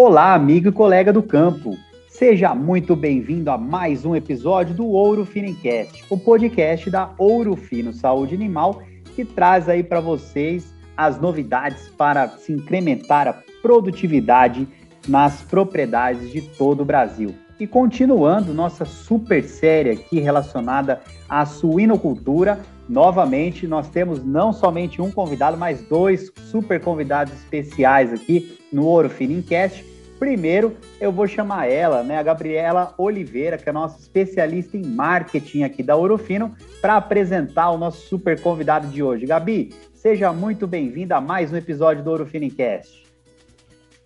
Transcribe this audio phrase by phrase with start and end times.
[0.00, 1.76] Olá, amigo e colega do campo.
[2.08, 7.92] Seja muito bem-vindo a mais um episódio do Ouro Finicast, o podcast da Ouro Fino
[7.92, 8.82] Saúde Animal,
[9.16, 14.68] que traz aí para vocês as novidades para se incrementar a produtividade
[15.06, 17.34] nas propriedades de todo o Brasil.
[17.60, 25.10] E continuando nossa super série aqui relacionada à suinocultura, novamente nós temos não somente um
[25.10, 29.84] convidado, mas dois super convidados especiais aqui no Ouro Finincast.
[30.20, 35.64] Primeiro, eu vou chamar ela, né, a Gabriela Oliveira, que é nossa especialista em marketing
[35.64, 39.26] aqui da Ourofino, para apresentar o nosso super convidado de hoje.
[39.26, 43.07] Gabi, seja muito bem-vinda a mais um episódio do Ourofinincast.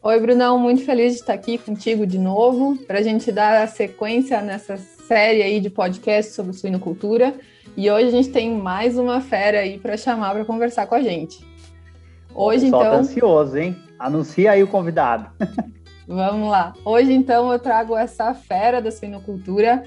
[0.05, 3.69] Oi, Brunão, muito feliz de estar aqui contigo de novo, para a gente dar a
[3.69, 7.33] sequência nessa série aí de podcast sobre suinocultura.
[7.77, 11.01] E hoje a gente tem mais uma fera aí para chamar para conversar com a
[11.01, 11.47] gente.
[12.35, 12.81] Hoje, o tá então.
[12.81, 13.77] Tá ansioso, hein?
[13.97, 15.31] Anuncia aí o convidado.
[16.09, 16.73] Vamos lá.
[16.85, 19.85] Hoje, então, eu trago essa fera da suinocultura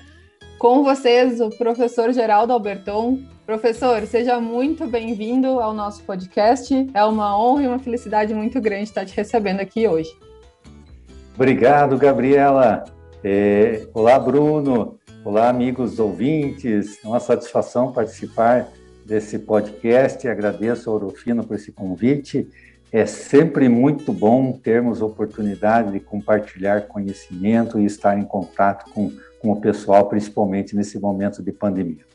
[0.57, 3.19] com vocês, o professor Geraldo Alberton.
[3.45, 6.89] Professor, seja muito bem-vindo ao nosso podcast.
[6.93, 10.09] É uma honra e uma felicidade muito grande estar te recebendo aqui hoje.
[11.35, 12.83] Obrigado, Gabriela.
[13.23, 14.97] É, olá, Bruno.
[15.23, 17.03] Olá, amigos ouvintes.
[17.03, 18.67] É uma satisfação participar
[19.05, 20.27] desse podcast.
[20.27, 22.47] Agradeço ao Orofino por esse convite
[22.91, 29.51] é sempre muito bom termos oportunidade de compartilhar conhecimento e estar em contato com, com
[29.51, 32.05] o pessoal, principalmente nesse momento de pandemia.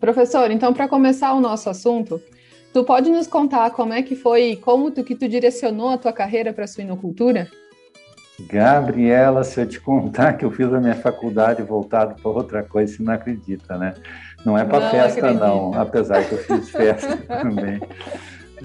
[0.00, 2.20] Professor, então para começar o nosso assunto,
[2.72, 6.12] tu pode nos contar como é que foi, como tu que tu direcionou a tua
[6.12, 7.48] carreira para a suinocultura?
[8.46, 12.94] Gabriela, se eu te contar que eu fiz a minha faculdade voltado para outra coisa,
[12.94, 13.94] você não acredita, né?
[14.44, 15.40] Não é para festa, acredito.
[15.40, 17.80] não, apesar que eu fiz festa também.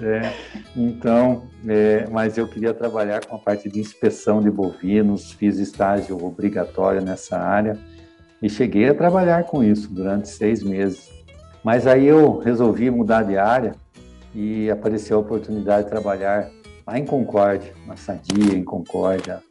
[0.00, 0.32] É,
[0.76, 6.24] então, é, mas eu queria trabalhar com a parte de inspeção de bovinos, fiz estágio
[6.24, 7.76] obrigatório nessa área
[8.40, 11.13] e cheguei a trabalhar com isso durante seis meses.
[11.64, 13.74] Mas aí eu resolvi mudar de área
[14.34, 16.50] e apareceu a oportunidade de trabalhar
[16.86, 19.42] lá em Concórdia, na Sadia, em Concórdia,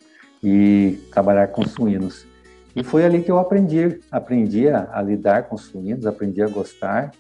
[0.43, 2.27] e trabalhar com suínos.
[2.75, 7.11] E foi ali que eu aprendi, aprendi a, a lidar com suínos, aprendi a gostar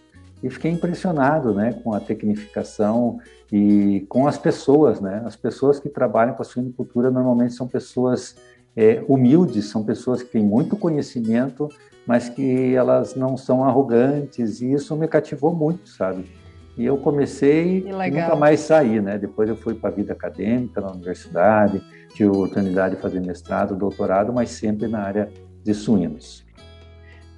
[0.43, 3.19] e fiquei impressionado né, com a tecnificação
[3.51, 4.99] e com as pessoas.
[4.99, 5.23] Né?
[5.25, 8.35] As pessoas que trabalham com a suinocultura normalmente são pessoas
[8.75, 11.69] é, humildes, são pessoas que têm muito conhecimento,
[12.05, 16.25] mas que elas não são arrogantes, e isso me cativou muito, sabe?
[16.77, 19.17] E eu comecei e nunca mais saí, né?
[19.17, 23.75] Depois eu fui para a vida acadêmica na universidade, tive a oportunidade de fazer mestrado,
[23.75, 25.29] doutorado, mas sempre na área
[25.63, 26.43] de suínos.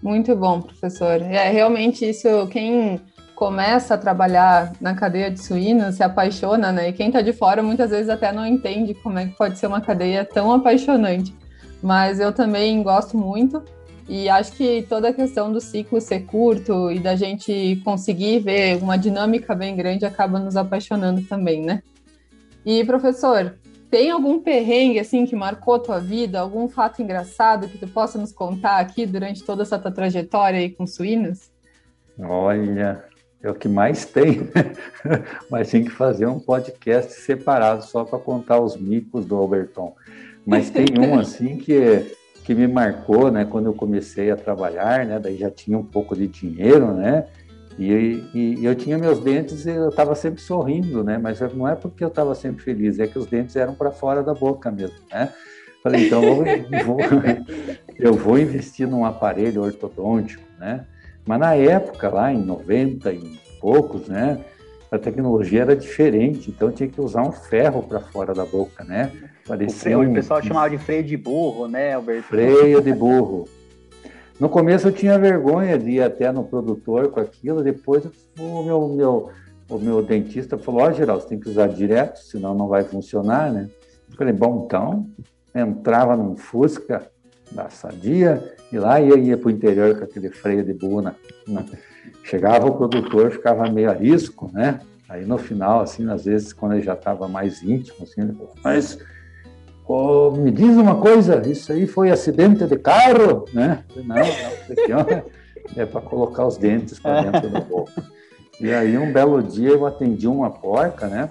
[0.02, 1.22] Muito bom, professor.
[1.22, 2.48] É realmente isso.
[2.48, 3.02] Quem
[3.36, 6.90] começa a trabalhar na cadeia de suínos se apaixona, né?
[6.90, 9.68] E quem está de fora muitas vezes até não entende como é que pode ser
[9.68, 11.36] uma cadeia tão apaixonante.
[11.84, 13.62] Mas eu também gosto muito
[14.08, 18.78] e acho que toda a questão do ciclo ser curto e da gente conseguir ver
[18.78, 21.82] uma dinâmica bem grande acaba nos apaixonando também, né?
[22.64, 23.56] E professor,
[23.90, 28.32] tem algum perrengue assim que marcou tua vida, algum fato engraçado que tu possa nos
[28.32, 31.50] contar aqui durante toda essa tua trajetória aí com suínos?
[32.20, 33.04] Olha,
[33.42, 34.50] é o que mais tem,
[35.50, 39.96] mas tem que fazer um podcast separado só para contar os micos do Alberton.
[40.46, 42.16] Mas tem um assim que
[42.46, 46.16] que me marcou, né, quando eu comecei a trabalhar, né, daí já tinha um pouco
[46.16, 47.26] de dinheiro, né,
[47.78, 51.18] e, e, eu tinha meus dentes e eu estava sempre sorrindo, né?
[51.18, 54.24] Mas não é porque eu estava sempre feliz, é que os dentes eram para fora
[54.24, 55.34] da boca mesmo, né?
[55.84, 56.36] Falei, então eu
[56.86, 56.98] vou,
[58.00, 60.86] eu vou investir num aparelho ortodôntico, né?
[61.26, 64.40] Mas na época, lá em 90 e poucos, né?
[64.90, 69.12] A tecnologia era diferente, então tinha que usar um ferro para fora da boca, né?
[69.48, 72.24] Parecia o, um, o pessoal chamava de freio de burro, né, Alberto?
[72.24, 73.48] Freio de burro.
[74.40, 78.04] No começo eu tinha vergonha de ir até no produtor com aquilo, depois
[78.38, 79.30] o meu, meu,
[79.70, 82.84] o meu dentista falou, ó, oh, Geraldo, você tem que usar direto, senão não vai
[82.84, 83.70] funcionar, né?
[84.10, 85.08] Eu falei, bom, então,
[85.54, 87.10] entrava num Fusca
[87.52, 91.16] da Sadia e lá ia, ia para o interior com aquele freio de buna.
[91.48, 91.66] Né?
[92.24, 94.82] Chegava o produtor, ficava meio arisco, né?
[95.08, 98.54] Aí no final, assim, às vezes, quando ele já estava mais íntimo, assim, ele falou,
[98.64, 98.98] mas
[99.88, 103.84] Oh, me diz uma coisa, isso aí foi acidente de carro, né?
[103.96, 105.32] Não, não,
[105.76, 108.04] é para colocar os dentes para dentro da boca.
[108.60, 111.30] E aí um belo dia eu atendi uma porca, né?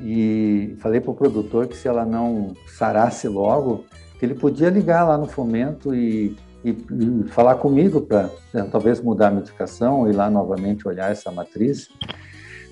[0.00, 3.84] E falei para o produtor que se ela não sarasse logo,
[4.18, 8.66] que ele podia ligar lá no fomento e, e e, e falar comigo para né,
[8.70, 11.88] talvez mudar a medicação, ir lá novamente olhar essa matriz.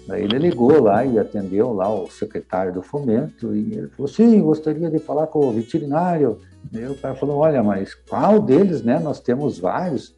[0.07, 4.41] Daí ele ligou lá e atendeu lá o secretário do fomento e ele falou, sim,
[4.41, 6.39] gostaria de falar com o veterinário.
[6.73, 9.01] E o cara falou, olha, mas qual deles, né?
[9.01, 10.15] Nós temos vários.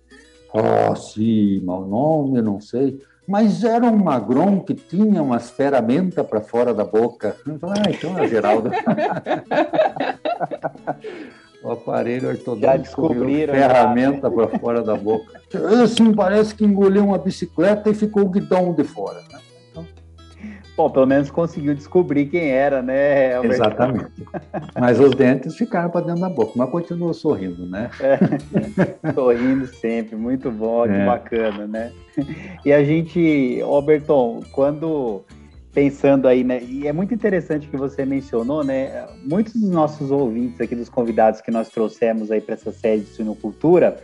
[0.52, 3.00] Oh, sim, mau nome, não sei.
[3.26, 7.36] Mas era um magron que tinha umas ferramentas para fora da boca.
[7.60, 8.70] falei, ah, então é Geraldo.
[11.62, 15.40] o aparelho ortodôntico ferramenta para fora da boca.
[15.82, 19.20] Assim, parece que engoliu uma bicicleta e ficou o guidão de fora.
[19.30, 19.38] Né?
[20.78, 23.34] Bom, pelo menos conseguiu descobrir quem era, né?
[23.34, 23.56] Alberto?
[23.56, 24.24] Exatamente.
[24.78, 27.90] Mas os dentes ficaram para dentro da boca, mas continuou sorrindo, né?
[27.98, 30.88] É, sorrindo sempre, muito bom, é.
[30.88, 31.92] que bacana, né?
[32.64, 35.24] E a gente, Alberton, quando
[35.74, 36.62] pensando aí, né?
[36.62, 39.04] E é muito interessante que você mencionou, né?
[39.24, 43.08] Muitos dos nossos ouvintes aqui, dos convidados que nós trouxemos aí para essa série de
[43.08, 43.96] suinocultura,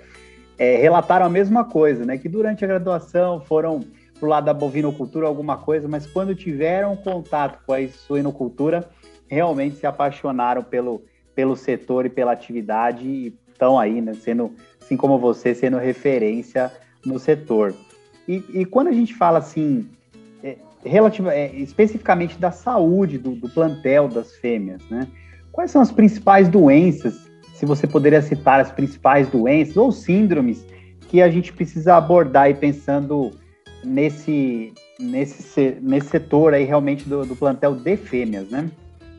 [0.59, 2.19] é, relataram a mesma coisa, né?
[2.19, 3.81] Que durante a graduação foram
[4.19, 8.89] pro lado da bovinocultura alguma coisa, mas quando tiveram contato com a suinocultura,
[9.27, 11.03] realmente se apaixonaram pelo,
[11.35, 16.71] pelo setor e pela atividade e estão aí, né, sendo, assim como você, sendo referência
[17.05, 17.75] no setor.
[18.29, 19.89] E, e quando a gente fala assim,
[20.43, 25.07] é, relativa, é, especificamente da saúde do, do, plantel das fêmeas, né?
[25.53, 30.67] Quais são as principais doenças, se você poderia citar as principais doenças ou síndromes
[31.09, 33.31] que a gente precisa abordar e pensando
[33.85, 38.71] nesse, nesse, nesse setor aí realmente do, do plantel de fêmeas, né?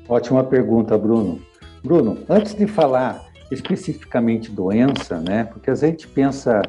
[0.08, 1.40] Ótima pergunta, Bruno.
[1.84, 5.44] Bruno, antes de falar especificamente doença, né?
[5.46, 6.62] Porque a gente pensa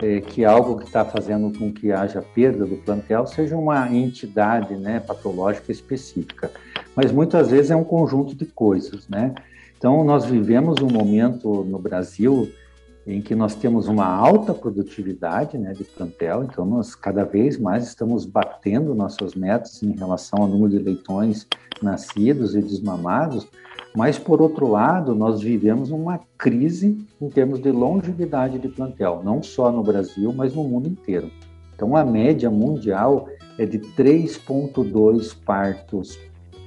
[0.00, 4.76] é, que algo que está fazendo com que haja perda do plantel seja uma entidade,
[4.76, 6.50] né, patológica específica,
[6.94, 9.34] mas muitas vezes é um conjunto de coisas, né?
[9.76, 12.50] Então nós vivemos um momento no Brasil
[13.08, 17.84] em que nós temos uma alta produtividade né, de plantel, então nós cada vez mais
[17.84, 21.46] estamos batendo nossas metas em relação ao número de leitões
[21.82, 23.48] nascidos e desmamados,
[23.96, 29.42] mas por outro lado, nós vivemos uma crise em termos de longevidade de plantel, não
[29.42, 31.30] só no Brasil, mas no mundo inteiro.
[31.74, 33.26] Então a média mundial
[33.58, 36.18] é de 3,2 partos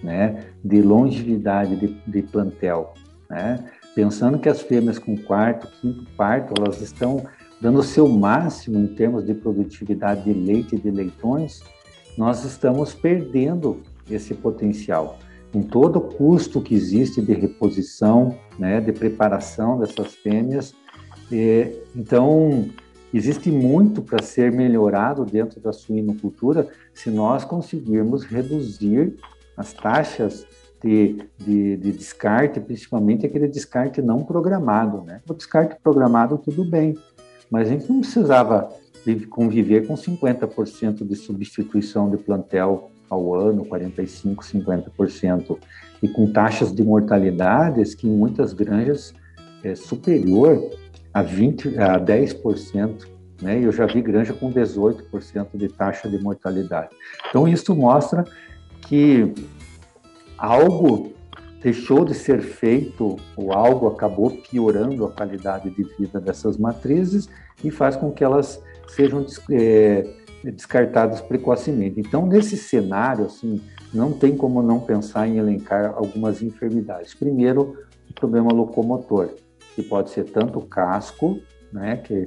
[0.01, 2.95] né, de longevidade de, de plantel.
[3.29, 3.63] Né?
[3.95, 7.25] Pensando que as fêmeas com quarto, quinto parto, elas estão
[7.59, 11.61] dando o seu máximo em termos de produtividade de leite e de leitões,
[12.17, 15.19] nós estamos perdendo esse potencial.
[15.53, 20.73] Com todo o custo que existe de reposição, né, de preparação dessas fêmeas,
[21.31, 22.65] é, então
[23.13, 29.15] existe muito para ser melhorado dentro da suinocultura se nós conseguirmos reduzir
[29.55, 30.47] as taxas
[30.83, 35.03] de, de, de, descarte, principalmente aquele descarte não programado.
[35.03, 35.21] Né?
[35.29, 36.97] O descarte programado, tudo bem,
[37.49, 38.69] mas a gente não precisava
[39.29, 45.57] conviver com 50% de substituição de plantel ao ano, 45%, 50%,
[46.01, 49.13] e com taxas de mortalidades que em muitas granjas
[49.63, 50.71] é superior
[51.13, 53.07] a 20%, a 10%.
[53.41, 53.59] Né?
[53.59, 56.89] Eu já vi granja com 18% de taxa de mortalidade.
[57.29, 58.23] Então, isso mostra
[58.87, 59.33] que
[60.41, 61.13] algo
[61.61, 67.29] deixou de ser feito ou algo acabou piorando a qualidade de vida dessas matrizes
[67.63, 70.11] e faz com que elas sejam é,
[70.43, 71.99] descartadas precocemente.
[71.99, 73.61] Então, nesse cenário, assim,
[73.93, 77.13] não tem como não pensar em elencar algumas enfermidades.
[77.13, 77.77] Primeiro,
[78.09, 79.29] o problema locomotor,
[79.75, 81.39] que pode ser tanto o casco,
[81.71, 82.25] né, que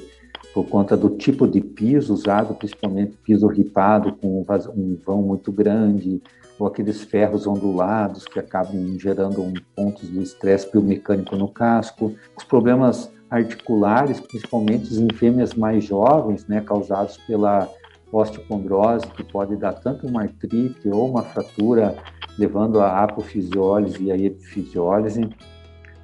[0.55, 6.23] por conta do tipo de piso usado, principalmente piso ripado com um vão muito grande,
[6.59, 12.45] ou aqueles ferros ondulados que acabam gerando um pontos de estresse biomecânico no casco, os
[12.45, 17.69] problemas articulares, principalmente em fêmeas mais jovens, né, causados pela
[18.13, 21.97] osteocondrose, que pode dar tanto uma artrite ou uma fratura,
[22.39, 25.29] levando a apofisiólise e a epifisiólise,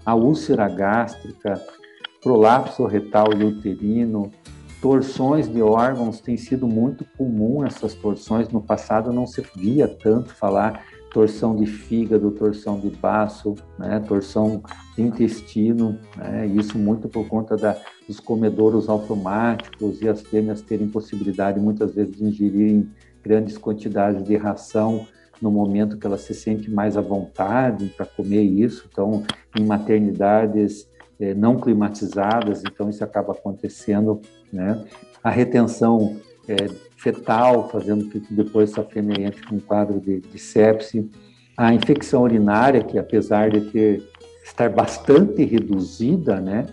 [0.04, 1.61] a úlcera gástrica,
[2.23, 4.30] prolapso retal e uterino,
[4.80, 8.49] torções de órgãos tem sido muito comum essas torções.
[8.49, 14.62] No passado não se via tanto falar torção de fígado, torção de baço, né, torção
[14.96, 20.88] de intestino, né, isso muito por conta da, dos comedouros automáticos e as fêmeas terem
[20.88, 22.88] possibilidade muitas vezes de ingerirem
[23.22, 25.06] grandes quantidades de ração
[25.42, 28.87] no momento que ela se sente mais à vontade para comer isso.
[28.90, 29.25] Então,
[29.58, 34.20] em maternidades é, não climatizadas, então isso acaba acontecendo,
[34.52, 34.85] né?
[35.23, 36.16] A retenção
[36.49, 41.09] é, fetal, fazendo com que depois essa fêmea entre com um quadro de, de sepse.
[41.57, 44.02] A infecção urinária, que apesar de ter
[44.45, 46.66] estar bastante reduzida, né?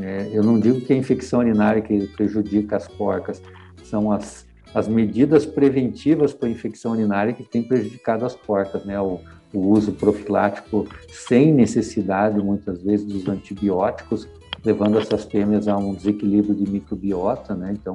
[0.00, 3.40] É, eu não digo que a infecção urinária que prejudica as porcas,
[3.84, 9.00] são as, as medidas preventivas para a infecção urinária que têm prejudicado as porcas, né?
[9.00, 9.20] O,
[9.52, 14.28] o uso profilático sem necessidade, muitas vezes, dos antibióticos,
[14.66, 17.72] levando essas fêmeas a um desequilíbrio de microbiota, né?
[17.72, 17.94] Então,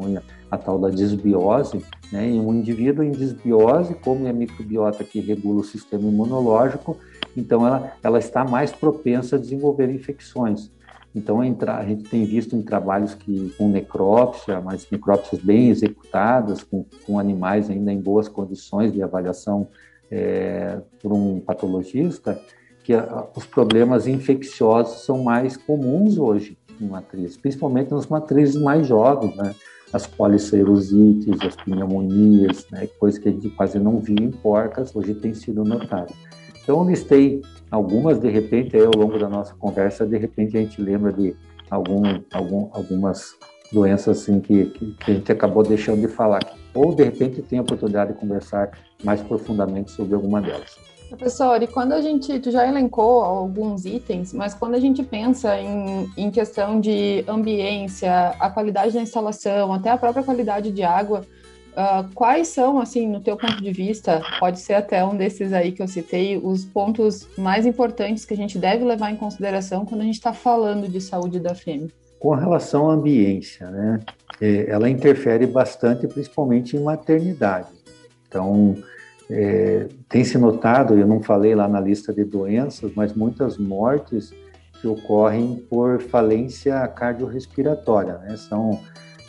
[0.49, 2.29] a tal da desbiose, né?
[2.29, 6.97] E um indivíduo em desbiose, como é a microbiota que regula o sistema imunológico,
[7.35, 10.71] então ela, ela está mais propensa a desenvolver infecções.
[11.13, 16.85] Então, a gente tem visto em trabalhos que com necrópsia, mas necrópsias bem executadas, com,
[17.05, 19.67] com animais ainda em boas condições de avaliação
[20.09, 22.39] é, por um patologista,
[22.81, 22.93] que
[23.35, 29.53] os problemas infecciosos são mais comuns hoje em matrizes, principalmente nas matrizes mais jovens, né?
[29.93, 32.87] As polisserosites, as pneumonias, né?
[32.99, 36.13] Coisa que a gente quase não via em porcas, hoje tem sido notado.
[36.63, 40.81] Então, listei algumas, de repente, aí, ao longo da nossa conversa, de repente a gente
[40.81, 41.35] lembra de
[41.69, 43.35] algum, algum, algumas
[43.71, 46.41] doenças assim que, que a gente acabou deixando de falar,
[46.73, 48.71] ou de repente tem a oportunidade de conversar
[49.03, 50.90] mais profundamente sobre alguma delas.
[51.11, 55.59] Professor, e quando a gente, tu já elencou alguns itens, mas quando a gente pensa
[55.59, 61.25] em, em questão de ambiência, a qualidade da instalação, até a própria qualidade de água,
[61.71, 65.73] uh, quais são, assim, no teu ponto de vista, pode ser até um desses aí
[65.73, 70.01] que eu citei, os pontos mais importantes que a gente deve levar em consideração quando
[70.01, 71.89] a gente está falando de saúde da fêmea?
[72.19, 73.99] Com relação à ambiência, né,
[74.39, 77.67] é, ela interfere bastante, principalmente em maternidade.
[78.29, 78.77] Então,
[79.31, 84.33] é, tem se notado, eu não falei lá na lista de doenças, mas muitas mortes
[84.81, 88.35] que ocorrem por falência cardiorrespiratória, né?
[88.35, 88.79] São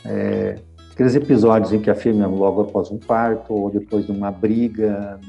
[0.04, 0.56] é,
[0.92, 5.20] aqueles episódios em que a fêmea, logo após um parto ou depois de uma briga,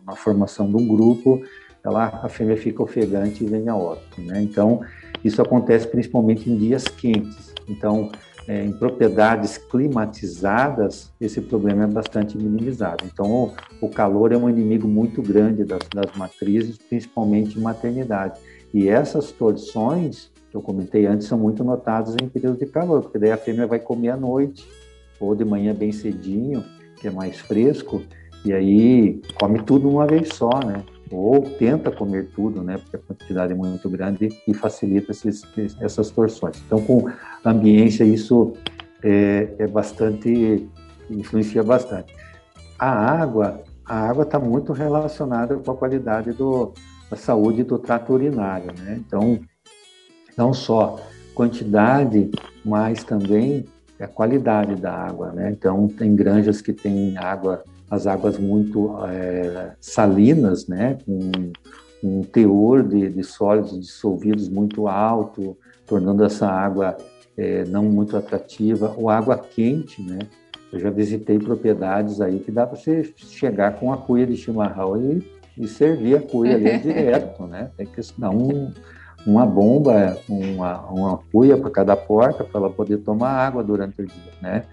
[0.00, 1.42] numa formação de um grupo,
[1.82, 4.42] ela, a fêmea fica ofegante e vem a óbito, né?
[4.42, 4.80] Então,
[5.24, 7.54] isso acontece principalmente em dias quentes.
[7.66, 8.10] Então,
[8.46, 13.04] é, em propriedades climatizadas, esse problema é bastante minimizado.
[13.10, 18.38] Então, o, o calor é um inimigo muito grande das, das, matrizes, principalmente em maternidade.
[18.72, 23.18] E essas torções, que eu comentei antes, são muito notadas em período de calor, porque
[23.18, 24.66] daí a fêmea vai comer à noite,
[25.18, 26.62] ou de manhã bem cedinho,
[27.00, 28.02] que é mais fresco,
[28.44, 30.84] e aí come tudo uma vez só, né?
[31.10, 35.42] Ou tenta comer tudo, né, porque a quantidade é muito grande e facilita esses,
[35.80, 36.62] essas torções.
[36.66, 37.10] Então, com
[37.44, 38.54] ambiência, isso
[39.02, 40.68] é, é bastante,
[41.10, 42.14] influencia bastante.
[42.78, 46.72] A água, a água está muito relacionada com a qualidade do,
[47.10, 49.00] da saúde do trato urinário, né?
[49.06, 49.38] Então,
[50.36, 50.98] não só
[51.34, 52.30] quantidade,
[52.64, 53.64] mas também
[54.00, 55.50] a qualidade da água, né?
[55.50, 57.62] Então, tem granjas que têm água
[57.94, 61.52] as águas muito é, salinas, né, com
[62.02, 66.96] um teor de, de, sólidos dissolvidos muito alto, tornando essa água
[67.36, 70.18] é, não muito atrativa, ou água quente, né?
[70.72, 75.00] Eu já visitei propriedades aí que dá para você chegar com a cuia de chimarrão
[75.00, 75.24] e,
[75.56, 77.70] e servir a cuia ali direto, né?
[77.76, 78.72] Tem que dar um,
[79.26, 84.06] uma bomba, uma, uma cuia para cada porta para ela poder tomar água durante o
[84.06, 84.64] dia, né?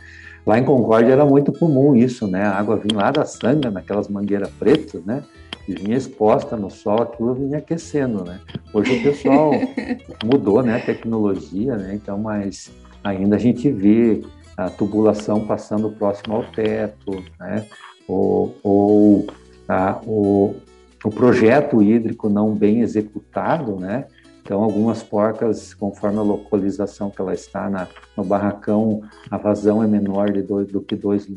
[0.45, 2.43] Lá em Concórdia era muito comum isso, né?
[2.43, 5.23] A água vinha lá da sanga, naquelas mangueiras pretas, né?
[5.67, 8.39] E vinha exposta no sol, aquilo vinha aquecendo, né?
[8.73, 9.51] Hoje o pessoal
[10.25, 10.77] mudou, né?
[10.77, 11.93] A tecnologia, né?
[11.93, 12.71] Então, mas
[13.03, 14.23] ainda a gente vê
[14.57, 17.65] a tubulação passando próximo ao teto, né?
[18.07, 19.27] Ou, ou
[19.67, 20.55] a, o,
[21.03, 24.05] o projeto hídrico não bem executado, né?
[24.51, 29.87] Então, algumas porcas, conforme a localização que ela está na, no barracão, a vazão é
[29.87, 31.29] menor de dois, do que 2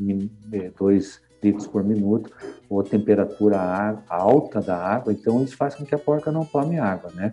[1.41, 2.29] litros por minuto,
[2.69, 7.13] ou temperatura alta da água, então isso faz com que a porca não tome água,
[7.15, 7.31] né?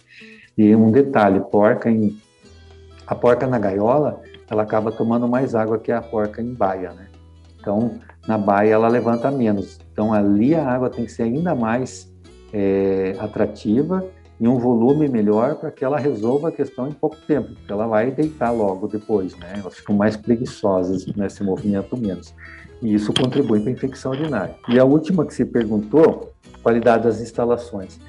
[0.55, 2.15] E um detalhe, porca em,
[3.07, 4.21] a porca na gaiola,
[4.51, 7.07] ela acaba tomando mais água que a porca em baia, né?
[7.59, 9.79] Então, na baia ela levanta menos.
[9.91, 12.07] Então, ali a água tem que ser ainda mais
[12.53, 14.05] é, atrativa
[14.41, 17.86] em um volume melhor para que ela resolva a questão em pouco tempo, porque ela
[17.86, 19.53] vai deitar logo depois, né?
[19.60, 21.29] Elas ficam mais preguiçosas, né?
[21.29, 22.33] se movimentam menos.
[22.81, 24.55] E isso contribui para a infecção urinária.
[24.67, 26.33] E a última que se perguntou,
[26.63, 28.00] qualidade das instalações.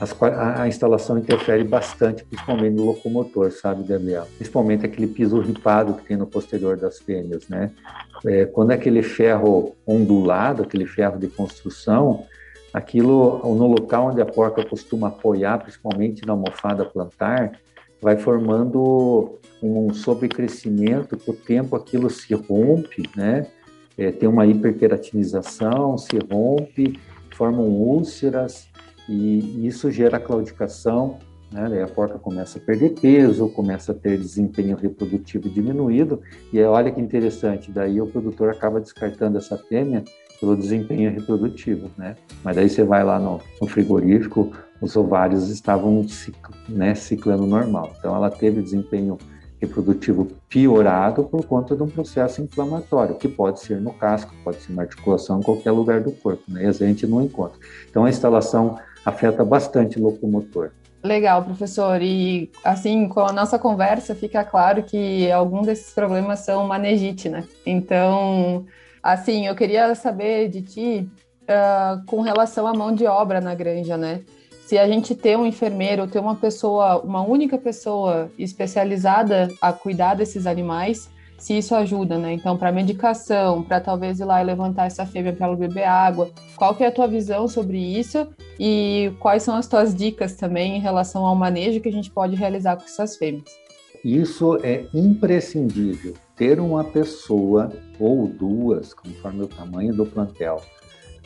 [0.00, 4.26] As, a, a, instalação interfere bastante, principalmente no locomotor, sabe, Gabriel?
[4.36, 7.72] Principalmente aquele piso ripado que tem no posterior das fêmeas, né?
[8.24, 12.24] É, quando é aquele ferro ondulado, aquele ferro de construção,
[12.74, 17.52] aquilo no local onde a porca costuma apoiar, principalmente na almofada plantar,
[18.02, 23.46] vai formando um sobrecrescimento, que o tempo aquilo se rompe, né?
[23.96, 26.98] É, tem uma hiperqueratinização, se rompe,
[27.36, 28.68] formam úlceras
[29.08, 31.18] e isso gera claudicação
[31.54, 31.68] né?
[31.68, 36.20] Daí a porca começa a perder peso, começa a ter desempenho reprodutivo diminuído,
[36.52, 40.02] e olha que interessante, daí o produtor acaba descartando essa fêmea
[40.44, 42.16] pelo desempenho reprodutivo, né?
[42.42, 47.94] Mas daí você vai lá no, no frigorífico, os ovários estavam ciclo, né, ciclando normal.
[47.98, 49.16] Então ela teve desempenho
[49.58, 54.74] reprodutivo piorado por conta de um processo inflamatório, que pode ser no casco, pode ser
[54.74, 56.64] na articulação, em qualquer lugar do corpo, né?
[56.64, 57.58] E a gente não encontra.
[57.88, 60.72] Então a instalação afeta bastante o locomotor.
[61.02, 62.02] Legal, professor.
[62.02, 67.44] E assim, com a nossa conversa, fica claro que alguns desses problemas são manejite, né?
[67.64, 68.66] Então,
[69.04, 71.08] assim, eu queria saber de ti
[71.42, 74.22] uh, com relação à mão de obra na granja, né?
[74.64, 80.14] Se a gente ter um enfermeiro, ter uma pessoa, uma única pessoa especializada a cuidar
[80.14, 82.32] desses animais, se isso ajuda, né?
[82.32, 86.30] Então, para medicação, para talvez ir lá e levantar essa fêmea para ela beber água,
[86.56, 88.26] qual que é a tua visão sobre isso
[88.58, 92.34] e quais são as tuas dicas também em relação ao manejo que a gente pode
[92.34, 93.44] realizar com essas fêmeas?
[94.02, 100.60] Isso é imprescindível, ter uma pessoa ou duas, conforme o tamanho do plantel,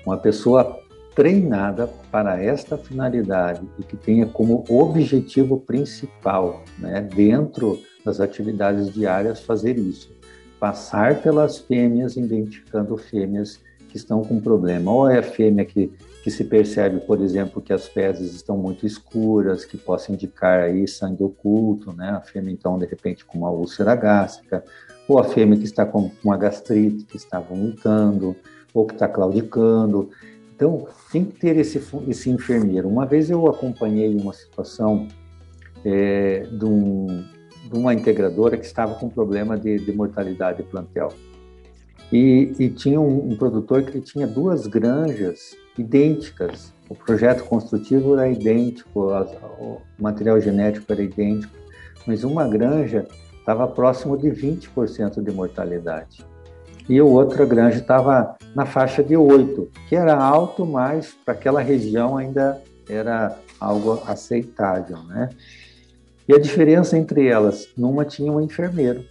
[0.04, 0.80] uma pessoa
[1.14, 9.40] treinada para esta finalidade e que tenha como objetivo principal, né, dentro das atividades diárias
[9.40, 10.16] fazer isso.
[10.60, 14.92] Passar pelas fêmeas, identificando fêmeas que estão com problema.
[14.92, 18.86] Ou é a fêmea que, que se percebe, por exemplo, que as fezes estão muito
[18.86, 22.10] escuras, que possa indicar aí sangue oculto, né?
[22.10, 24.64] A fêmea, então, de repente, com uma úlcera gástrica.
[25.08, 28.36] Ou a fêmea que está com uma gastrite, que está vomitando,
[28.74, 30.10] ou que está claudicando.
[30.54, 32.88] Então, tem que ter esse, esse enfermeiro.
[32.88, 35.08] Uma vez eu acompanhei uma situação
[35.84, 37.24] é, de um,
[37.70, 41.12] de uma integradora que estava com problema de, de mortalidade plantel.
[42.12, 46.72] E, e tinha um, um, produtor que tinha duas granjas idênticas.
[46.88, 49.12] O projeto construtivo era idêntico,
[49.60, 51.52] o material genético era idêntico,
[52.06, 53.06] mas uma granja
[53.48, 56.22] estava próximo de 20% de mortalidade.
[56.86, 61.62] E a outra granja estava na faixa de 8, que era alto, mas para aquela
[61.62, 65.30] região ainda era algo aceitável, né?
[66.28, 69.02] E a diferença entre elas, numa tinha um enfermeiro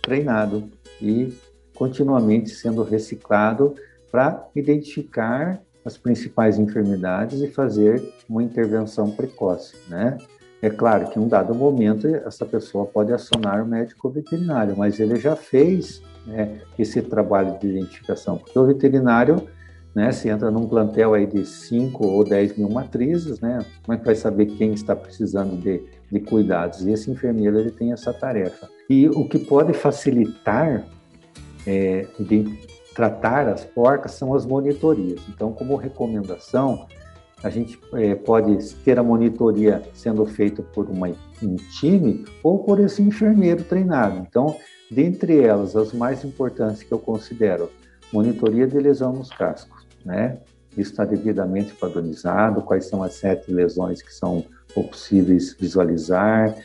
[0.00, 1.36] treinado e
[1.74, 3.74] continuamente sendo reciclado
[4.10, 10.16] para identificar as principais enfermidades e fazer uma intervenção precoce, né?
[10.62, 14.98] É claro que em um dado momento essa pessoa pode acionar o médico veterinário, mas
[15.00, 19.48] ele já fez né, esse trabalho de identificação, porque o veterinário,
[19.92, 23.98] né, se entra num plantel aí de 5 ou 10 mil matrizes, né, como é
[23.98, 26.84] que vai saber quem está precisando de de cuidados.
[26.86, 28.68] E esse enfermeiro ele tem essa tarefa.
[28.88, 30.84] E o que pode facilitar
[31.66, 32.44] é, de
[32.94, 35.22] tratar as porcas são as monitorias.
[35.30, 36.86] Então, como recomendação,
[37.42, 41.08] a gente é, pode ter a monitoria sendo feita por uma,
[41.42, 44.24] um time ou por esse enfermeiro treinado.
[44.28, 44.56] Então,
[44.90, 47.70] dentre elas, as mais importantes que eu considero,
[48.12, 50.38] monitoria de lesão nos cascos, né?
[50.76, 56.56] Isso está devidamente padronizado, quais são as sete lesões que são possíveis visualizar,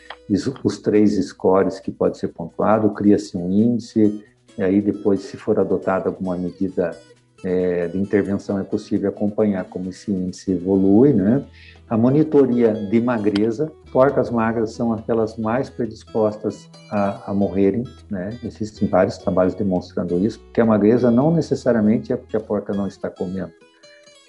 [0.63, 4.23] os três scores que pode ser pontuado, cria-se um índice,
[4.57, 6.97] e aí depois, se for adotada alguma medida
[7.43, 11.43] é, de intervenção, é possível acompanhar como esse índice evolui, né?
[11.89, 18.38] A monitoria de magreza, porcas magras são aquelas mais predispostas a, a morrerem, né?
[18.43, 22.88] Existem vários trabalhos demonstrando isso, porque a magreza não necessariamente é porque a porca não
[22.88, 23.54] está comendo,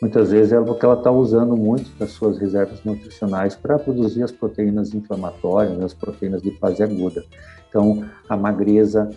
[0.00, 4.30] Muitas vezes é porque ela está usando muito das suas reservas nutricionais para produzir as
[4.30, 7.24] proteínas inflamatórias, as proteínas de fase aguda.
[7.68, 9.10] Então, a magreza,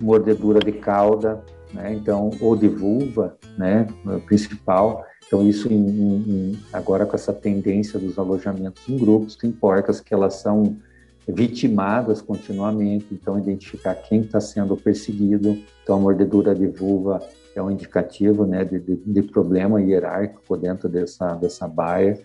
[0.00, 1.94] mordedura de cauda, né?
[1.94, 3.86] Então, ou de vulva, né?
[4.26, 5.04] Principal.
[5.26, 10.12] Então, isso em, em, agora com essa tendência dos alojamentos em grupos, tem porcas que
[10.12, 10.76] elas são
[11.26, 13.06] vitimadas continuamente.
[13.12, 15.58] Então, identificar quem está sendo perseguido.
[15.82, 17.22] Então, a mordedura de vulva
[17.54, 22.20] é um indicativo né, de, de, de problema hierárquico dentro dessa, dessa baia.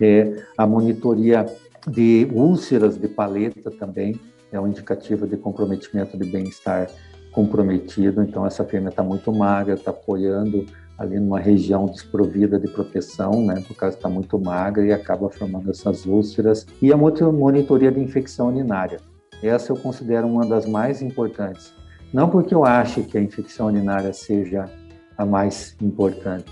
[0.00, 1.46] É, a monitoria
[1.86, 4.20] de úlceras de paleta também
[4.52, 6.90] é um indicativo de comprometimento de bem-estar
[7.36, 8.20] comprometido.
[8.20, 10.66] Então, essa fêmea está muito magra, está apoiando
[10.98, 15.70] ali numa região desprovida de proteção, né, por causa está muito magra e acaba formando
[15.70, 16.66] essas úlceras.
[16.82, 18.98] E a monitoria de infecção urinária.
[19.42, 21.72] Essa eu considero uma das mais importantes
[22.12, 24.64] não porque eu ache que a infecção urinária seja
[25.18, 26.50] a mais importante,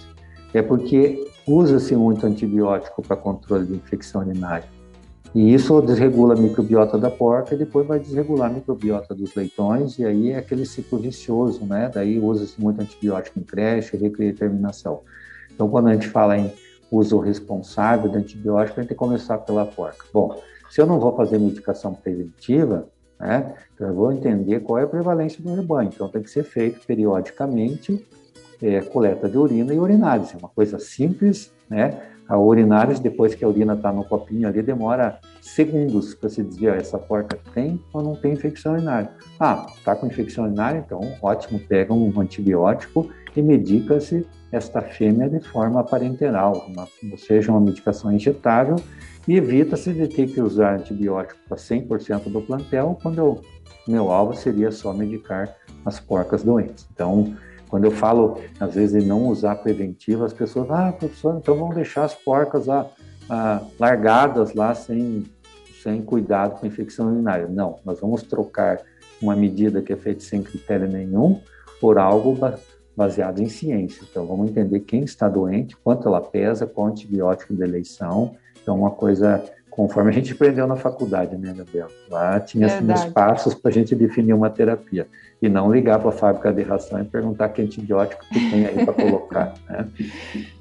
[0.53, 4.69] é porque usa-se muito antibiótico para controle de infecção urinária.
[5.35, 9.99] E isso desregula a microbiota da porca e depois vai desregular a microbiota dos leitões,
[9.99, 11.91] e aí é aquele ciclo vicioso, né?
[11.93, 15.01] Daí usa-se muito antibiótico em creche, recria terminação.
[15.53, 16.53] Então, quando a gente fala em
[16.89, 20.05] uso responsável de antibiótico, a gente tem que começar pela porca.
[20.13, 20.41] Bom,
[20.75, 24.89] Se eu não vou fazer medicação preventiva, né, então eu vou entender qual é a
[24.89, 25.91] prevalência do rebanho.
[25.95, 28.05] Então tem que ser feito periodicamente
[28.61, 30.35] é, coleta de urina e urinários.
[30.35, 32.03] É uma coisa simples, né?
[32.29, 36.71] A urinários, depois que a urina está no copinho ali, demora segundos para se dizer,
[36.71, 39.11] ó, essa porca tem ou não tem infecção urinária.
[39.39, 45.41] Ah, está com infecção urinária, então ótimo, pega um antibiótico e medica-se esta fêmea de
[45.41, 48.77] forma parenteral, uma, ou seja, uma medicação injetável,
[49.27, 53.41] e evita-se de ter que usar antibiótico para 100% do plantel, quando
[53.87, 56.87] o meu alvo seria só medicar as porcas doentes.
[56.93, 57.35] Então,
[57.75, 61.75] quando eu falo, às vezes, de não usar preventivo, as pessoas, ah, professor, então vamos
[61.75, 62.89] deixar as porcas lá,
[63.29, 65.25] ah, largadas lá sem,
[65.83, 67.49] sem cuidado com infecção urinária.
[67.49, 68.81] Não, nós vamos trocar
[69.21, 71.41] uma medida que é feita sem critério nenhum
[71.81, 72.39] por algo
[72.97, 74.07] baseado em ciência.
[74.09, 78.37] Então, vamos entender quem está doente, quanto ela pesa, qual antibiótico de eleição.
[78.63, 79.43] Então, uma coisa
[79.75, 81.89] conforme a gente aprendeu na faculdade, né, Gabriel?
[82.09, 85.09] Lá tinha os passos para a gente definir uma terapia
[85.43, 88.85] e não ligar para a fábrica de ração e perguntar que antibiótico que tem aí
[88.85, 89.89] para colocar, né?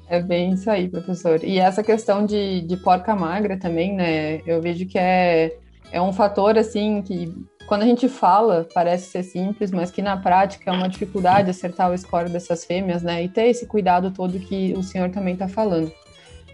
[0.08, 1.44] É bem isso aí, professor.
[1.44, 4.40] E essa questão de, de porca magra também, né?
[4.44, 5.58] Eu vejo que é,
[5.92, 7.32] é um fator, assim, que
[7.68, 11.90] quando a gente fala, parece ser simples, mas que na prática é uma dificuldade acertar
[11.90, 13.22] o score dessas fêmeas, né?
[13.22, 15.92] E ter esse cuidado todo que o senhor também está falando.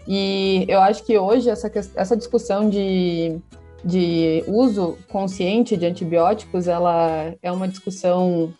[0.07, 3.37] E eu acho que hoje essa, essa discussão de,
[3.83, 8.53] de uso consciente de antibióticos, ela é uma discussão,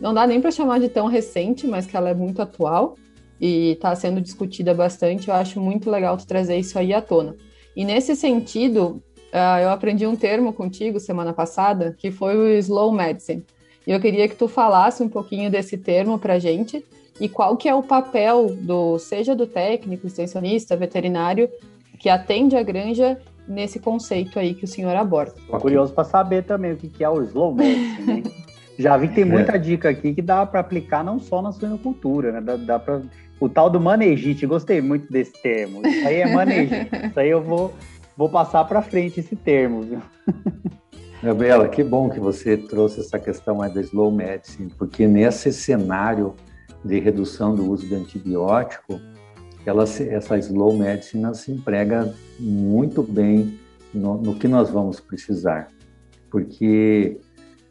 [0.00, 2.96] não dá nem para chamar de tão recente, mas que ela é muito atual
[3.40, 5.28] e está sendo discutida bastante.
[5.28, 7.36] Eu acho muito legal tu trazer isso aí à tona.
[7.76, 12.92] E nesse sentido, uh, eu aprendi um termo contigo semana passada, que foi o slow
[12.92, 13.44] medicine.
[13.86, 16.84] E eu queria que tu falasse um pouquinho desse termo para gente
[17.20, 21.48] e qual que é o papel do seja do técnico, extensionista, veterinário
[21.98, 25.34] que atende a granja nesse conceito aí que o senhor aborda.
[25.46, 28.22] Tô curioso para saber também o que, que é o slow medicine.
[28.22, 28.22] Né?
[28.78, 29.58] Já vi que tem muita é.
[29.58, 32.40] dica aqui que dá para aplicar não só na suinocultura, né?
[32.40, 33.02] Dá, dá para
[33.38, 35.86] o tal do manejite, gostei muito desse termo.
[35.86, 36.90] Isso aí é manejite.
[37.06, 37.72] Isso aí eu vou
[38.16, 40.02] vou passar para frente esse termo, viu?
[41.24, 46.34] Gabriela, que bom que você trouxe essa questão da slow medicine, porque nesse cenário
[46.84, 49.00] de redução do uso de antibiótico,
[49.64, 53.58] ela essa slow medicine se emprega muito bem
[53.94, 55.70] no, no, que nós vamos precisar.
[56.30, 57.18] Porque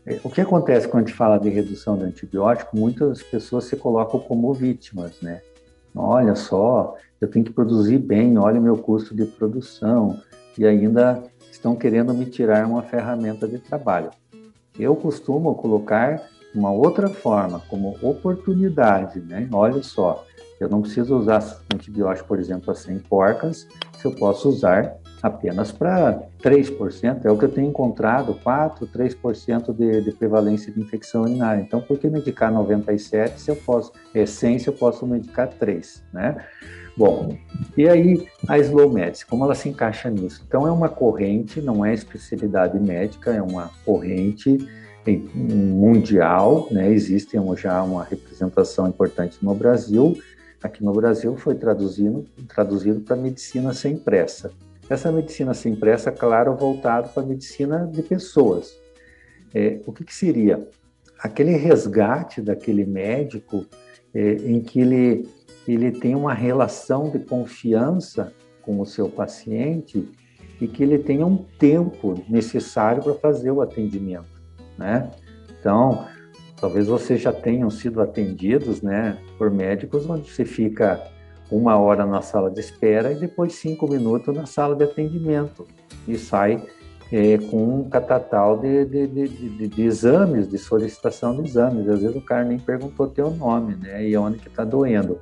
[0.03, 3.75] é, o que acontece quando a gente fala de redução de antibiótico, muitas pessoas se
[3.75, 5.43] colocam como vítimas, né?
[5.95, 10.19] Olha só, eu tenho que produzir bem, olha o meu custo de produção,
[10.57, 11.23] e ainda
[11.63, 14.09] estão querendo me tirar uma ferramenta de trabalho.
[14.77, 16.21] Eu costumo colocar
[16.53, 19.47] uma outra forma, como oportunidade, né?
[19.51, 20.25] Olha só,
[20.59, 21.41] eu não preciso usar
[21.73, 23.65] antibiótico, por exemplo, a 100 porcas,
[23.97, 29.73] se eu posso usar apenas para 3%, é o que eu tenho encontrado, 4, 3%
[29.73, 31.61] de, de prevalência de infecção urinária.
[31.61, 36.03] Então, por que medicar 97 se eu posso, é 100 se eu posso medicar 3,
[36.11, 36.45] né?
[36.95, 37.35] Bom,
[37.75, 40.43] e aí a Slow Medicine, como ela se encaixa nisso?
[40.47, 44.57] Então, é uma corrente, não é especialidade médica, é uma corrente
[45.33, 46.89] mundial, né?
[46.91, 50.17] existe já uma representação importante no Brasil.
[50.61, 54.51] Aqui no Brasil foi traduzido, traduzido para medicina sem pressa.
[54.89, 58.77] Essa medicina sem pressa, claro, voltado para a medicina de pessoas.
[59.53, 60.67] É, o que, que, seria?
[61.19, 63.65] Aquele resgate daquele médico
[64.13, 65.29] é, em que ele,
[65.67, 70.09] ele tem uma relação de confiança com o seu paciente
[70.59, 74.33] e que ele tenha um tempo necessário para fazer o atendimento
[74.77, 75.09] né?
[75.59, 76.05] Então,
[76.59, 81.01] talvez vocês já tenham sido atendidos, né, por médicos onde você fica
[81.51, 85.67] uma hora na sala de espera e depois cinco minutos na sala de atendimento
[86.07, 86.61] e sai
[87.13, 91.87] é, com um catatal de, de, de, de, exames, de solicitação de exames.
[91.87, 95.19] Às vezes o cara nem perguntou teu nome, né, e onde que está doendo.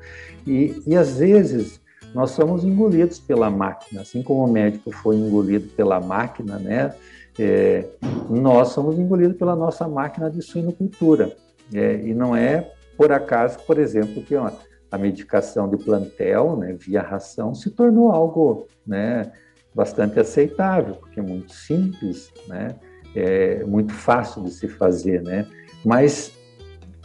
[0.47, 1.81] E, e às vezes
[2.15, 6.95] nós somos engolidos pela máquina, assim como o médico foi engolido pela máquina, né,
[7.37, 7.85] é,
[8.29, 11.35] nós somos engolidos pela nossa máquina de suinocultura.
[11.73, 14.49] É, e não é por acaso, por exemplo, que ó,
[14.89, 19.29] a medicação de plantel, né, via ração, se tornou algo né,
[19.73, 22.75] bastante aceitável, porque é muito simples, né,
[23.15, 25.47] é muito fácil de se fazer, né,
[25.83, 26.31] mas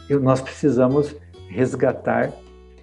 [0.09, 1.15] nós precisamos
[1.49, 2.31] resgatar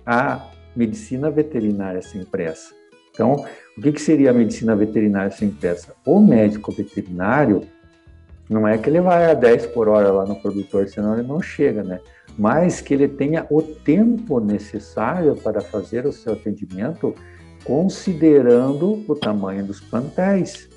[0.04, 2.74] a medicina veterinária sem pressa.
[3.10, 3.44] Então,
[3.76, 5.94] o que, que seria a medicina veterinária sem pressa?
[6.04, 7.62] O médico veterinário
[8.48, 11.40] não é que ele vai a 10 por hora lá no produtor, senão ele não
[11.40, 12.00] chega, né?
[12.36, 17.14] Mas que ele tenha o tempo necessário para fazer o seu atendimento,
[17.64, 20.68] considerando o tamanho dos plantéis.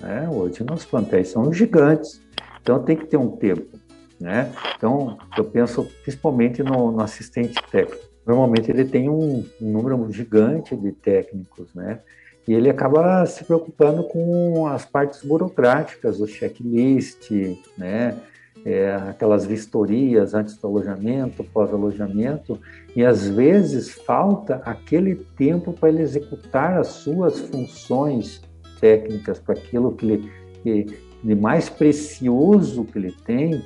[0.00, 0.28] Né?
[0.28, 2.20] Hoje os plantéis são gigantes,
[2.60, 3.78] então tem que ter um tempo.
[4.20, 4.50] Né?
[4.76, 8.04] Então, eu penso principalmente no, no assistente técnico.
[8.26, 12.00] Normalmente ele tem um, um, número gigante de técnicos, né?
[12.48, 17.30] E ele acaba se preocupando com as partes burocráticas, o checklist,
[17.78, 18.16] né?
[18.68, 22.58] É, aquelas vistorias antes do alojamento, pós-alojamento,
[22.96, 28.42] e às vezes falta aquele tempo para ele executar as suas funções
[28.80, 30.32] técnicas, para aquilo que ele,
[30.64, 30.86] que,
[31.22, 33.62] de mais precioso que ele tem,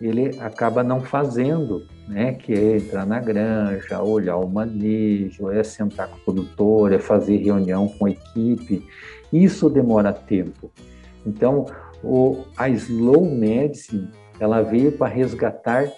[0.00, 2.34] ele acaba não fazendo, né?
[2.34, 7.38] Que é entrar na granja, olhar o manejo, é sentar com o produtor, é fazer
[7.38, 8.86] reunião com a equipe.
[9.32, 10.70] Isso demora tempo.
[11.24, 11.64] Então,
[12.04, 15.90] o, a slow medicine, ela veio para resgatar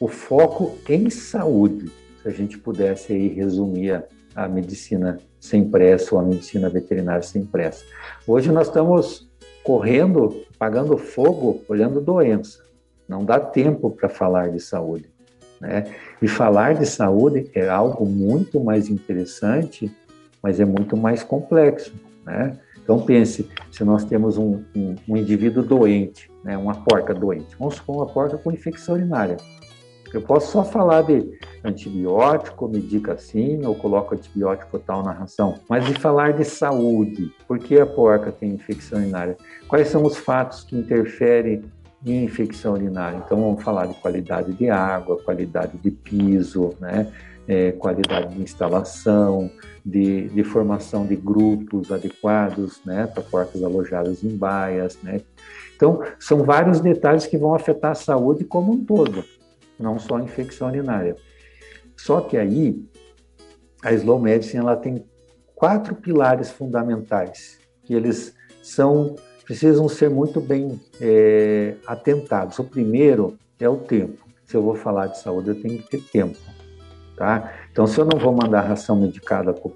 [0.00, 1.90] o foco em saúde.
[2.22, 7.22] Se a gente pudesse aí resumir a, a medicina sem pressa ou a medicina veterinária
[7.22, 7.84] sem pressa.
[8.26, 9.28] Hoje nós estamos
[9.62, 12.64] correndo, pagando fogo, olhando doença.
[13.08, 15.10] Não dá tempo para falar de saúde.
[15.60, 15.84] Né?
[16.20, 19.90] E falar de saúde é algo muito mais interessante,
[20.42, 21.92] mas é muito mais complexo.
[22.24, 22.58] Né?
[22.88, 27.74] Então pense, se nós temos um, um, um indivíduo doente, né, uma porca doente, vamos
[27.74, 29.36] supor uma porca com infecção urinária.
[30.10, 35.84] Eu posso só falar de antibiótico, medica assim, ou coloco antibiótico tal na ração, mas
[35.84, 39.36] de falar de saúde, por que a porca tem infecção urinária?
[39.68, 41.62] Quais são os fatos que interferem
[42.06, 43.20] em infecção urinária.
[43.24, 47.12] Então, vamos falar de qualidade de água, qualidade de piso, né?
[47.48, 49.50] É, qualidade de instalação,
[49.84, 53.06] de, de, formação de grupos adequados né?
[53.06, 54.98] para portas alojadas em baias.
[55.02, 55.22] Né?
[55.74, 59.24] Então, são vários detalhes que vão afetar a saúde como um todo,
[59.80, 61.16] não só a infecção urinária.
[61.96, 62.84] Só que aí,
[63.82, 65.06] a Slow Medicine ela tem
[65.54, 69.16] quatro pilares fundamentais, que eles são
[69.48, 72.58] precisam ser muito bem é, atentados.
[72.58, 74.18] O primeiro é o tempo.
[74.44, 76.36] Se eu vou falar de saúde, eu tenho que ter tempo.
[77.18, 77.52] Tá?
[77.72, 79.72] Então, se eu não vou mandar ração medicada para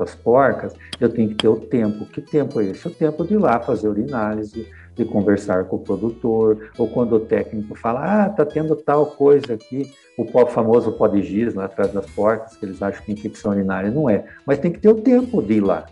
[0.00, 2.04] as porcas, eu tenho que ter o tempo.
[2.06, 2.88] Que tempo é esse?
[2.88, 7.20] O tempo de ir lá fazer urinálise, de conversar com o produtor, ou quando o
[7.20, 11.92] técnico fala, ah, tá tendo tal coisa aqui, o famoso pó de giz lá atrás
[11.92, 14.24] das porcas, que eles acham que é infecção urinária não é.
[14.44, 15.86] Mas tem que ter o tempo de ir lá.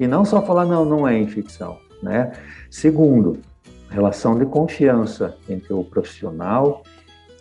[0.00, 1.78] E não só falar, não, não é infecção.
[2.02, 2.32] Né?
[2.68, 3.38] Segundo,
[3.88, 6.82] relação de confiança entre o profissional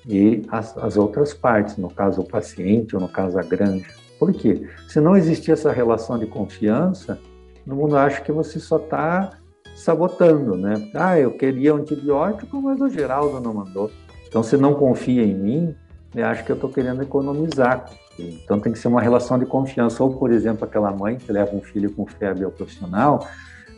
[0.07, 3.85] e as, as, outras partes, no caso o paciente ou no caso a granja.
[4.17, 4.67] Por quê?
[4.87, 7.19] Se não existir essa relação de confiança,
[7.65, 9.31] todo mundo acha que você só está
[9.75, 10.89] sabotando, né?
[10.93, 13.89] Ah, eu queria antibiótico, mas o Geraldo não mandou.
[14.27, 15.75] Então, se não confia em mim,
[16.13, 17.85] eu acho que eu estou querendo economizar.
[18.17, 20.03] Então, tem que ser uma relação de confiança.
[20.03, 23.25] Ou, por exemplo, aquela mãe que leva um filho com febre ao profissional,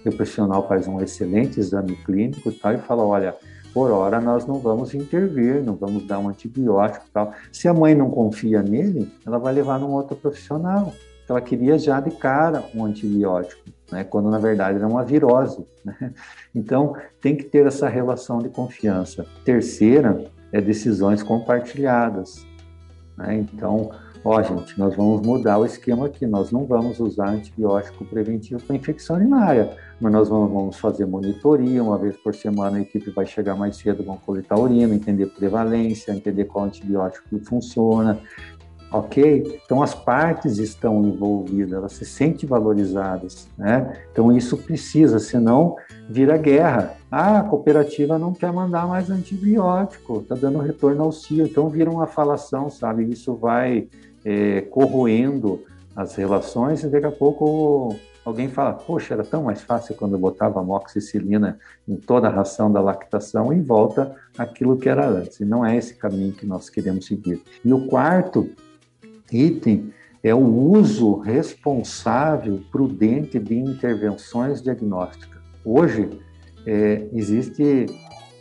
[0.04, 3.36] e o profissional faz um excelente exame clínico e tal, e fala, olha,
[3.74, 7.34] por hora nós não vamos intervir, não vamos dar um antibiótico e tal.
[7.52, 10.94] Se a mãe não confia nele, ela vai levar num outro profissional.
[11.28, 14.04] Ela queria já de cara um antibiótico, né?
[14.04, 15.66] quando na verdade era uma virose.
[15.86, 16.14] Né?
[16.54, 19.26] Então, tem que ter essa relação de confiança.
[19.46, 22.46] Terceira é decisões compartilhadas.
[23.18, 23.36] Né?
[23.38, 23.92] Então,
[24.24, 28.76] ó, gente, nós vamos mudar o esquema aqui, nós não vamos usar antibiótico preventivo para
[28.76, 33.56] infecção urinária mas nós vamos fazer monitoria, uma vez por semana a equipe vai chegar
[33.56, 38.20] mais cedo, vão coletar urina, entender prevalência, entender qual antibiótico que funciona,
[38.92, 39.62] ok?
[39.64, 43.96] Então as partes estão envolvidas, elas se sentem valorizadas, né?
[44.12, 45.76] Então isso precisa, senão
[46.10, 46.96] vira guerra.
[47.12, 51.92] Ah, a cooperativa não quer mandar mais antibiótico, está dando retorno ao CIO, então vira
[51.92, 53.04] uma falação, sabe?
[53.04, 53.88] Isso vai
[54.24, 55.64] é, corroendo
[55.96, 60.20] as relações e daqui a pouco Alguém fala, poxa, era tão mais fácil quando eu
[60.20, 61.58] botava amoxicilina
[61.88, 65.40] em toda a ração da lactação e volta aquilo que era antes.
[65.40, 67.42] E não é esse caminho que nós queremos seguir.
[67.66, 68.48] E o quarto
[69.32, 69.92] item
[70.24, 75.42] é o uso responsável, prudente de intervenções diagnósticas.
[75.66, 76.10] Hoje,
[76.68, 77.88] é, existe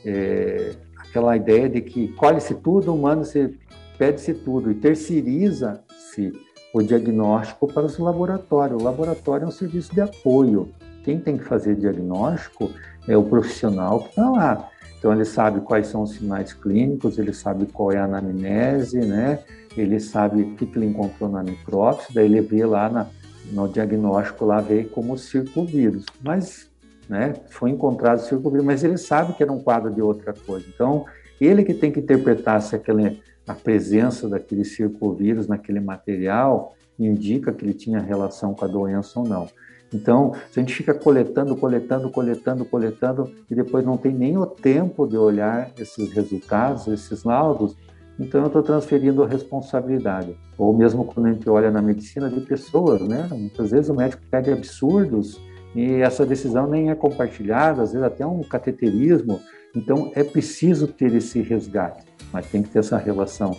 [0.04, 3.58] é, aquela ideia de que colhe-se tudo, manda-se,
[4.00, 6.32] pede-se tudo e terceiriza-se
[6.72, 8.78] o diagnóstico para o laboratório.
[8.78, 10.70] O laboratório é um serviço de apoio.
[11.04, 12.70] Quem tem que fazer diagnóstico
[13.06, 14.70] é o profissional que está lá.
[14.98, 19.40] Então, ele sabe quais são os sinais clínicos, ele sabe qual é a anamnese, né?
[19.76, 23.06] ele sabe o que, ele encontrou na necrópsia, daí ele vê lá na,
[23.52, 26.06] no diagnóstico, lá vê como circovírus.
[26.24, 26.70] Mas
[27.06, 30.64] né, foi encontrado circovírus, mas ele sabe que era um quadro de outra coisa.
[30.74, 31.04] Então,
[31.38, 37.64] ele que tem que interpretar se aquele a presença daquele circovírus naquele material indica que
[37.64, 39.48] ele tinha relação com a doença ou não.
[39.92, 44.46] Então, se a gente fica coletando, coletando, coletando, coletando, e depois não tem nem o
[44.46, 47.76] tempo de olhar esses resultados, esses laudos,
[48.20, 50.36] então eu estou transferindo a responsabilidade.
[50.56, 53.26] Ou mesmo quando a gente olha na medicina de pessoas, né?
[53.32, 55.40] Muitas vezes o médico pede absurdos
[55.74, 59.40] e essa decisão nem é compartilhada, às vezes até um cateterismo.
[59.74, 63.56] Então é preciso ter esse resgate, mas tem que ter essa relação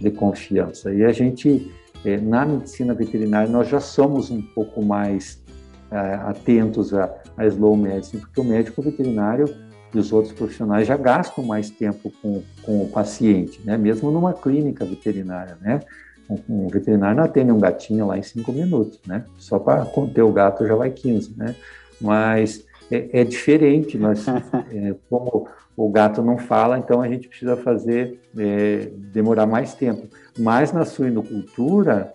[0.00, 0.92] de confiança.
[0.92, 1.70] E a gente,
[2.04, 5.42] eh, na medicina veterinária, nós já somos um pouco mais
[5.90, 7.14] eh, atentos à,
[7.46, 9.46] slow medicine, porque o médico veterinário
[9.94, 13.76] e os outros profissionais já gastam mais tempo com, com o paciente, né?
[13.76, 15.56] mesmo numa clínica veterinária.
[15.60, 15.80] Né?
[16.28, 19.24] Um, um veterinário não atende um gatinho lá em cinco minutos, né?
[19.38, 21.34] só para conter o gato já vai 15.
[21.36, 21.54] Né?
[22.00, 27.56] Mas é, é diferente, nós, é, como o gato não fala, então a gente precisa
[27.56, 30.06] fazer, é, demorar mais tempo.
[30.38, 32.12] Mas na suinocultura,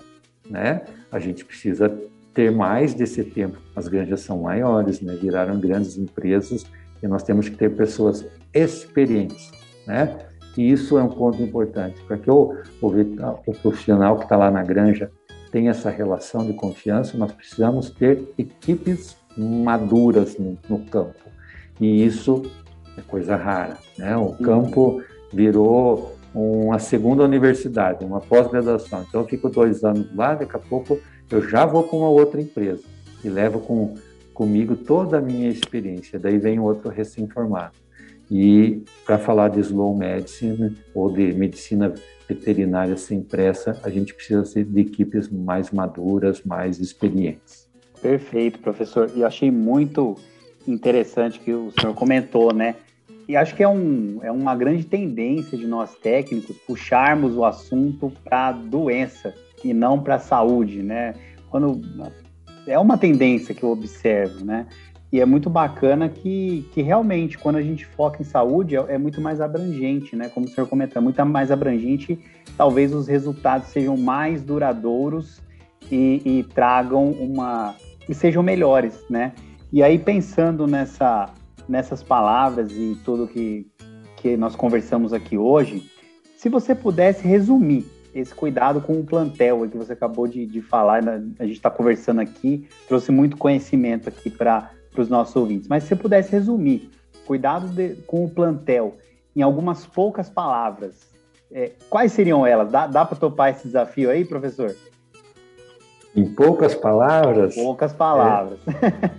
[0.49, 1.93] né, a gente precisa
[2.33, 3.57] ter mais desse tempo.
[3.75, 6.65] As granjas são maiores, né, viraram grandes empresas
[7.01, 9.51] e nós temos que ter pessoas experientes,
[9.85, 10.19] né?
[10.57, 12.87] E isso é um ponto importante, para que o, o,
[13.45, 15.09] o profissional que está lá na granja
[15.51, 21.29] tenha essa relação de confiança, nós precisamos ter equipes maduras no, no campo.
[21.79, 22.43] E isso
[22.97, 24.15] é coisa rara, né?
[24.17, 29.05] O campo virou uma segunda universidade, uma pós-graduação.
[29.07, 30.99] Então eu fico dois anos lá, daqui a pouco
[31.31, 32.83] eu já vou para uma outra empresa
[33.23, 33.95] e levo com
[34.33, 36.19] comigo toda a minha experiência.
[36.19, 37.73] Daí vem outro recém-formado.
[38.31, 41.93] E para falar de slow medicine ou de medicina
[42.27, 47.68] veterinária sem pressa, a gente precisa de equipes mais maduras, mais experientes.
[48.01, 49.11] Perfeito, professor.
[49.15, 50.15] E eu achei muito
[50.67, 52.75] interessante que o senhor comentou, né?
[53.27, 58.11] E acho que é, um, é uma grande tendência de nós técnicos puxarmos o assunto
[58.23, 61.13] para a doença e não para a saúde, né?
[61.49, 61.81] Quando
[62.65, 64.65] é uma tendência que eu observo, né?
[65.11, 68.97] E é muito bacana que, que realmente, quando a gente foca em saúde, é, é
[68.97, 70.29] muito mais abrangente, né?
[70.29, 72.19] Como o senhor comentou, é muito mais abrangente,
[72.55, 75.41] talvez os resultados sejam mais duradouros
[75.91, 77.75] e, e tragam uma.
[78.09, 79.33] E sejam melhores, né?
[79.71, 81.29] E aí, pensando nessa,
[81.67, 83.67] nessas palavras e tudo que,
[84.17, 85.89] que nós conversamos aqui hoje,
[86.35, 91.03] se você pudesse resumir esse cuidado com o plantel que você acabou de, de falar,
[91.03, 91.23] né?
[91.37, 95.67] a gente está conversando aqui, trouxe muito conhecimento aqui para os nossos ouvintes.
[95.67, 96.89] Mas se você pudesse resumir,
[97.27, 98.97] cuidado de, com o plantel
[99.35, 101.07] em algumas poucas palavras,
[101.51, 102.71] é, quais seriam elas?
[102.71, 104.75] Dá, dá para topar esse desafio aí, professor?
[106.15, 107.55] Em poucas palavras?
[107.55, 108.59] Poucas palavras.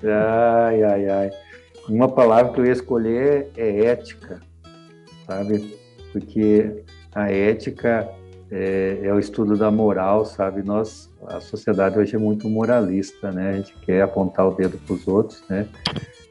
[0.02, 0.12] É.
[0.12, 1.30] Ai, ai, ai.
[1.88, 4.40] Uma palavra que eu ia escolher é ética,
[5.26, 5.76] sabe?
[6.12, 8.08] Porque a ética
[8.50, 10.62] é, é, o estudo da moral, sabe?
[10.62, 13.50] Nós, a sociedade hoje é muito moralista, né?
[13.50, 15.68] A gente quer apontar o dedo para os outros, né?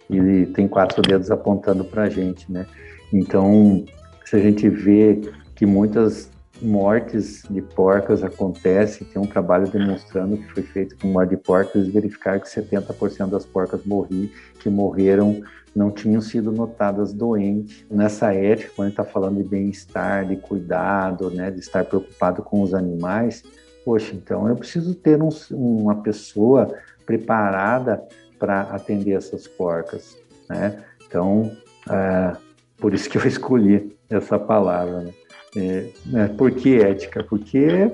[0.09, 2.65] E tem quatro dedos apontando para a gente, né?
[3.13, 3.85] Então,
[4.25, 5.21] se a gente vê
[5.55, 6.29] que muitas
[6.61, 11.87] mortes de porcas acontecem, tem um trabalho demonstrando que foi feito com morte de porcas
[11.87, 15.41] e verificar que 70% das porcas morri, que morreram
[15.75, 17.85] não tinham sido notadas doentes.
[17.89, 22.73] Nessa ética, quando está falando de bem-estar, de cuidado, né, de estar preocupado com os
[22.73, 23.43] animais,
[23.85, 26.73] poxa, então eu preciso ter um, uma pessoa
[27.05, 28.03] preparada
[28.37, 30.17] para atender essas porcas,
[30.49, 30.83] né?
[31.05, 31.51] Então,
[31.89, 32.35] é,
[32.77, 35.13] por isso que eu escolhi essa palavra, né?
[35.55, 37.23] É, né, por que ética?
[37.23, 37.91] Porque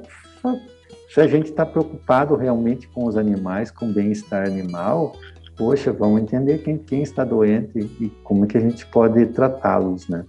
[1.10, 5.16] se a gente está preocupado realmente com os animais, com o bem-estar animal,
[5.56, 10.08] poxa, vamos entender quem, quem está doente e como é que a gente pode tratá-los,
[10.10, 10.26] né?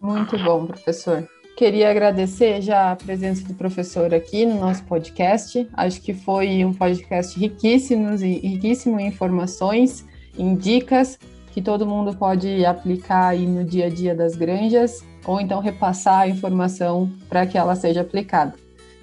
[0.00, 1.26] Muito bom, professor.
[1.56, 5.66] Queria agradecer já a presença do professor aqui no nosso podcast.
[5.72, 10.04] Acho que foi um podcast riquíssimo riquíssimo em informações,
[10.38, 11.18] em dicas
[11.56, 16.20] que todo mundo pode aplicar aí no dia a dia das granjas ou então repassar
[16.20, 18.52] a informação para que ela seja aplicada.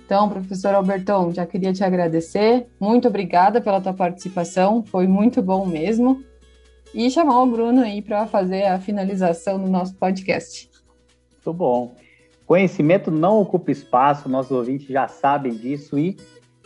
[0.06, 2.68] Então, professor Alberton, já queria te agradecer.
[2.80, 6.24] Muito obrigada pela tua participação, foi muito bom mesmo.
[6.94, 10.70] E chamar o Bruno aí para fazer a finalização do nosso podcast.
[11.32, 11.96] Muito bom.
[12.46, 16.16] Conhecimento não ocupa espaço, nossos ouvintes já sabem disso e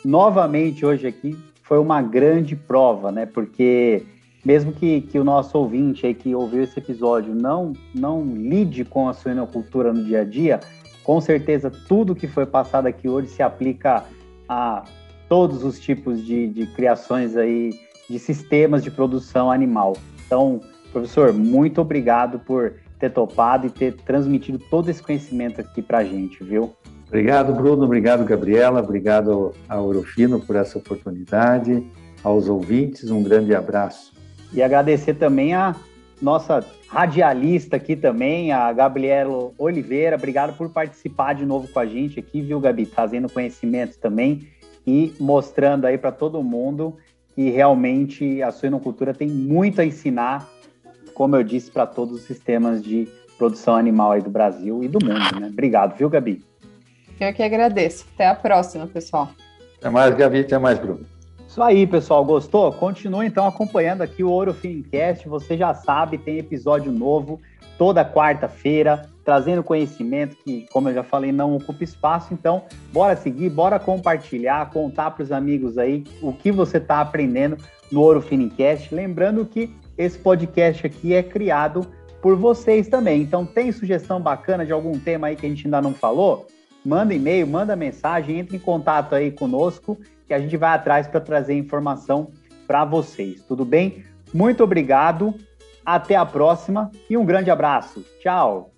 [0.04, 3.26] novamente hoje aqui foi uma grande prova, né?
[3.26, 4.06] Porque
[4.48, 9.10] mesmo que, que o nosso ouvinte aí que ouviu esse episódio não não lide com
[9.10, 10.62] a suinocultura no dia a dia,
[11.04, 14.06] com certeza tudo que foi passado aqui hoje se aplica
[14.48, 14.86] a
[15.28, 17.78] todos os tipos de, de criações aí,
[18.10, 19.98] de sistemas de produção animal.
[20.26, 20.62] Então,
[20.94, 26.04] professor, muito obrigado por ter topado e ter transmitido todo esse conhecimento aqui para a
[26.06, 26.74] gente, viu?
[27.06, 27.84] Obrigado, Bruno.
[27.84, 28.80] Obrigado, Gabriela.
[28.80, 31.86] Obrigado ao Orofino por essa oportunidade,
[32.24, 34.17] aos ouvintes, um grande abraço.
[34.54, 35.76] E agradecer também a
[36.22, 40.16] nossa radialista aqui também, a Gabriela Oliveira.
[40.16, 42.86] Obrigado por participar de novo com a gente aqui, viu, Gabi?
[42.86, 44.48] Trazendo conhecimento também
[44.86, 46.96] e mostrando aí para todo mundo
[47.36, 50.48] que realmente a suinocultura tem muito a ensinar,
[51.14, 54.98] como eu disse, para todos os sistemas de produção animal aí do Brasil e do
[55.06, 55.48] mundo, né?
[55.48, 56.44] Obrigado, viu, Gabi?
[57.20, 58.06] Eu que agradeço.
[58.16, 59.30] Até a próxima, pessoal.
[59.78, 60.40] Até mais, Gabi.
[60.40, 61.06] Até mais, Bruno.
[61.48, 62.26] Isso aí, pessoal.
[62.26, 62.72] Gostou?
[62.74, 65.28] Continue então acompanhando aqui o Ouro Fincast.
[65.30, 67.40] Você já sabe, tem episódio novo
[67.78, 72.34] toda quarta-feira, trazendo conhecimento que, como eu já falei, não ocupa espaço.
[72.34, 77.58] Então, bora seguir, bora compartilhar, contar para os amigos aí o que você está aprendendo
[77.92, 78.94] no Ouro Fincast.
[78.94, 81.88] Lembrando que esse podcast aqui é criado
[82.22, 83.22] por vocês também.
[83.22, 86.46] Então, tem sugestão bacana de algum tema aí que a gente ainda não falou?
[86.84, 89.98] Manda e-mail, manda mensagem, entre em contato aí conosco
[90.28, 92.32] que a gente vai atrás para trazer informação
[92.68, 93.42] para vocês.
[93.48, 94.04] Tudo bem?
[94.34, 95.34] Muito obrigado,
[95.86, 98.06] até a próxima e um grande abraço.
[98.20, 98.72] Tchau!